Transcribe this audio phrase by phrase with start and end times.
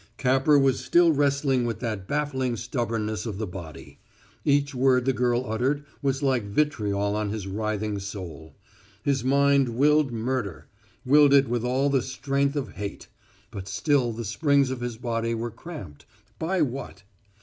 [0.17, 3.99] Capper was still wrestling with that baffling stubbornness of the body.
[4.43, 8.55] Each word the girl uttered was like vitriol on his writhing soul.
[9.03, 10.65] His mind willed murder
[11.05, 13.09] willed it with all the strength of hate;
[13.51, 16.07] but still the springs of his body were cramped
[16.39, 17.03] by what?